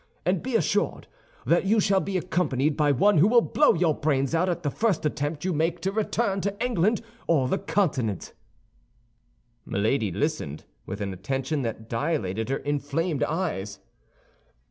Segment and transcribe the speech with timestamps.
[0.25, 1.05] And be assured
[1.45, 4.71] that you shall be accompanied by one who will blow your brains out at the
[4.71, 8.33] first attempt you make to return to England or the Continent."
[9.63, 13.77] Milady listened with an attention that dilated her inflamed eyes.